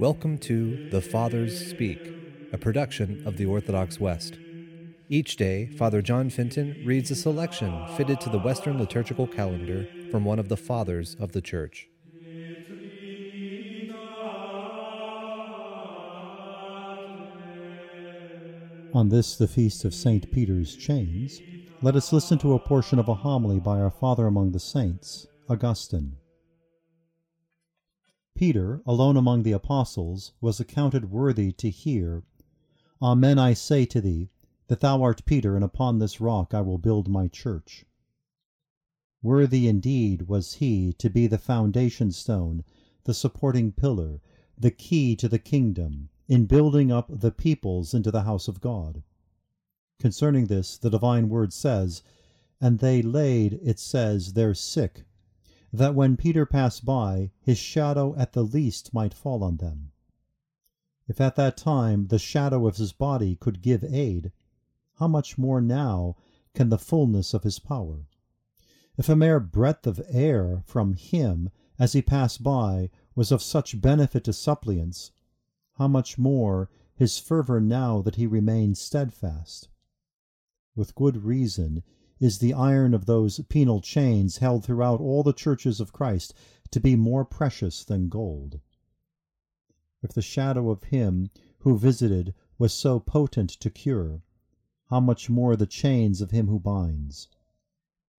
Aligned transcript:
Welcome 0.00 0.38
to 0.38 0.88
The 0.88 1.02
Fathers 1.02 1.68
Speak, 1.68 2.00
a 2.54 2.56
production 2.56 3.22
of 3.26 3.36
the 3.36 3.44
Orthodox 3.44 4.00
West. 4.00 4.38
Each 5.10 5.36
day, 5.36 5.66
Father 5.76 6.00
John 6.00 6.30
Fenton 6.30 6.82
reads 6.86 7.10
a 7.10 7.14
selection 7.14 7.86
fitted 7.98 8.18
to 8.22 8.30
the 8.30 8.38
Western 8.38 8.78
liturgical 8.78 9.26
calendar 9.26 9.86
from 10.10 10.24
one 10.24 10.38
of 10.38 10.48
the 10.48 10.56
Fathers 10.56 11.16
of 11.20 11.32
the 11.32 11.42
Church. 11.42 11.90
On 18.94 19.10
this, 19.10 19.36
the 19.36 19.46
feast 19.46 19.84
of 19.84 19.92
St. 19.92 20.32
Peter's 20.32 20.76
Chains, 20.76 21.42
let 21.82 21.94
us 21.94 22.10
listen 22.10 22.38
to 22.38 22.54
a 22.54 22.58
portion 22.58 22.98
of 22.98 23.08
a 23.08 23.14
homily 23.16 23.60
by 23.60 23.78
our 23.78 23.90
Father 23.90 24.26
among 24.26 24.52
the 24.52 24.60
Saints, 24.60 25.26
Augustine. 25.46 26.16
Peter, 28.40 28.80
alone 28.86 29.18
among 29.18 29.42
the 29.42 29.52
apostles, 29.52 30.32
was 30.40 30.58
accounted 30.58 31.10
worthy 31.10 31.52
to 31.52 31.68
hear, 31.68 32.22
Amen 33.02 33.38
I 33.38 33.52
say 33.52 33.84
to 33.84 34.00
thee, 34.00 34.30
that 34.68 34.80
thou 34.80 35.02
art 35.02 35.26
Peter, 35.26 35.56
and 35.56 35.62
upon 35.62 35.98
this 35.98 36.22
rock 36.22 36.54
I 36.54 36.62
will 36.62 36.78
build 36.78 37.06
my 37.06 37.28
church. 37.28 37.84
Worthy 39.22 39.68
indeed 39.68 40.22
was 40.22 40.54
he 40.54 40.94
to 40.94 41.10
be 41.10 41.26
the 41.26 41.36
foundation 41.36 42.12
stone, 42.12 42.64
the 43.04 43.12
supporting 43.12 43.72
pillar, 43.72 44.22
the 44.56 44.70
key 44.70 45.14
to 45.16 45.28
the 45.28 45.38
kingdom, 45.38 46.08
in 46.26 46.46
building 46.46 46.90
up 46.90 47.10
the 47.10 47.30
peoples 47.30 47.92
into 47.92 48.10
the 48.10 48.22
house 48.22 48.48
of 48.48 48.62
God. 48.62 49.02
Concerning 49.98 50.46
this, 50.46 50.78
the 50.78 50.88
divine 50.88 51.28
word 51.28 51.52
says, 51.52 52.02
And 52.58 52.78
they 52.78 53.02
laid, 53.02 53.60
it 53.62 53.78
says, 53.78 54.32
their 54.32 54.54
sick 54.54 55.04
that 55.72 55.94
when 55.94 56.16
Peter 56.16 56.44
passed 56.44 56.84
by, 56.84 57.30
his 57.40 57.56
shadow 57.58 58.14
at 58.16 58.32
the 58.32 58.42
least 58.42 58.92
might 58.92 59.14
fall 59.14 59.44
on 59.44 59.58
them. 59.58 59.92
If 61.06 61.20
at 61.20 61.36
that 61.36 61.56
time 61.56 62.08
the 62.08 62.18
shadow 62.18 62.66
of 62.66 62.76
his 62.76 62.92
body 62.92 63.36
could 63.36 63.62
give 63.62 63.84
aid, 63.84 64.32
how 64.94 65.08
much 65.08 65.38
more 65.38 65.60
now 65.60 66.16
can 66.54 66.68
the 66.68 66.78
fullness 66.78 67.34
of 67.34 67.44
his 67.44 67.58
power? 67.58 68.06
If 68.96 69.08
a 69.08 69.16
mere 69.16 69.40
breath 69.40 69.86
of 69.86 70.02
air 70.08 70.62
from 70.66 70.94
him 70.94 71.50
as 71.78 71.92
he 71.92 72.02
passed 72.02 72.42
by 72.42 72.90
was 73.14 73.32
of 73.32 73.42
such 73.42 73.80
benefit 73.80 74.24
to 74.24 74.32
suppliants, 74.32 75.12
how 75.74 75.88
much 75.88 76.18
more 76.18 76.68
his 76.94 77.18
fervour 77.18 77.60
now 77.60 78.02
that 78.02 78.16
he 78.16 78.26
remains 78.26 78.80
steadfast? 78.80 79.68
With 80.74 80.94
good 80.94 81.24
reason 81.24 81.82
is 82.20 82.38
the 82.38 82.52
iron 82.52 82.92
of 82.92 83.06
those 83.06 83.40
penal 83.48 83.80
chains 83.80 84.36
held 84.36 84.62
throughout 84.62 85.00
all 85.00 85.22
the 85.22 85.32
churches 85.32 85.80
of 85.80 85.92
Christ 85.92 86.34
to 86.70 86.78
be 86.78 86.94
more 86.94 87.24
precious 87.24 87.82
than 87.82 88.10
gold. 88.10 88.60
If 90.02 90.12
the 90.12 90.22
shadow 90.22 90.70
of 90.70 90.84
him 90.84 91.30
who 91.60 91.78
visited 91.78 92.34
was 92.58 92.74
so 92.74 93.00
potent 93.00 93.50
to 93.60 93.70
cure, 93.70 94.22
how 94.90 95.00
much 95.00 95.30
more 95.30 95.56
the 95.56 95.66
chains 95.66 96.20
of 96.20 96.30
him 96.30 96.48
who 96.48 96.60
binds? 96.60 97.28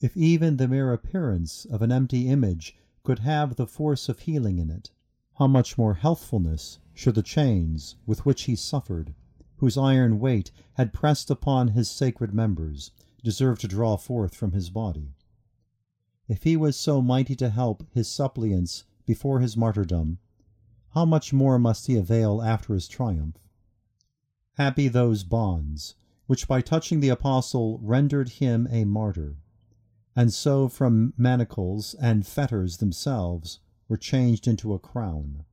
If 0.00 0.16
even 0.16 0.56
the 0.56 0.66
mere 0.66 0.92
appearance 0.92 1.64
of 1.64 1.80
an 1.80 1.92
empty 1.92 2.28
image 2.28 2.76
could 3.04 3.20
have 3.20 3.54
the 3.54 3.66
force 3.66 4.08
of 4.08 4.18
healing 4.20 4.58
in 4.58 4.70
it, 4.70 4.90
how 5.34 5.46
much 5.46 5.78
more 5.78 5.94
healthfulness 5.94 6.78
should 6.94 7.14
the 7.14 7.22
chains 7.22 7.94
with 8.06 8.26
which 8.26 8.42
he 8.42 8.56
suffered, 8.56 9.14
whose 9.58 9.78
iron 9.78 10.18
weight 10.18 10.50
had 10.74 10.92
pressed 10.92 11.30
upon 11.30 11.68
his 11.68 11.88
sacred 11.88 12.34
members, 12.34 12.90
deserve 13.24 13.58
to 13.58 13.66
draw 13.66 13.96
forth 13.96 14.36
from 14.36 14.52
his 14.52 14.70
body. 14.70 15.14
If 16.28 16.44
he 16.44 16.56
was 16.56 16.76
so 16.76 17.02
mighty 17.02 17.34
to 17.36 17.50
help 17.50 17.82
his 17.90 18.06
suppliants 18.06 18.84
before 19.04 19.40
his 19.40 19.56
martyrdom, 19.56 20.18
how 20.90 21.04
much 21.04 21.32
more 21.32 21.58
must 21.58 21.88
he 21.88 21.96
avail 21.96 22.40
after 22.40 22.74
his 22.74 22.86
triumph? 22.86 23.36
Happy 24.52 24.86
those 24.86 25.24
bonds 25.24 25.96
which 26.26 26.48
by 26.48 26.60
touching 26.60 27.00
the 27.00 27.08
apostle 27.08 27.78
rendered 27.82 28.28
him 28.28 28.66
a 28.70 28.84
martyr, 28.84 29.36
and 30.16 30.32
so 30.32 30.68
from 30.68 31.12
manacles 31.16 31.94
and 31.94 32.26
fetters 32.26 32.78
themselves 32.78 33.58
were 33.88 33.96
changed 33.96 34.46
into 34.46 34.72
a 34.72 34.78
crown. 34.78 35.44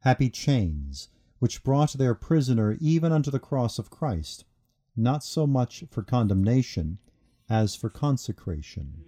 Happy 0.00 0.28
chains 0.28 1.08
which 1.38 1.62
brought 1.62 1.92
their 1.94 2.14
prisoner 2.14 2.76
even 2.80 3.12
unto 3.12 3.30
the 3.30 3.38
cross 3.38 3.78
of 3.78 3.90
Christ, 3.90 4.44
not 4.96 5.22
so 5.24 5.46
much 5.46 5.84
for 5.90 6.02
condemnation 6.02 6.98
as 7.48 7.74
for 7.74 7.90
consecration. 7.90 9.04